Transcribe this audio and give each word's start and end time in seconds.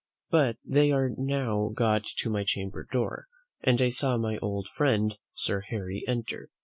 But 0.31 0.57
they 0.65 0.91
are 0.91 1.11
now 1.15 1.69
got 1.75 2.05
to 2.05 2.29
my 2.31 2.43
chamber 2.43 2.87
door, 2.91 3.27
and 3.61 3.79
I 3.79 3.89
saw 3.89 4.17
my 4.17 4.39
old 4.39 4.67
friend 4.73 5.15
Sir 5.35 5.61
Harry 5.67 6.03
enter. 6.07 6.49